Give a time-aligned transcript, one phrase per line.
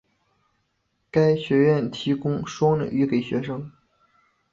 [1.11, 3.71] 该学院提供双领域给学生。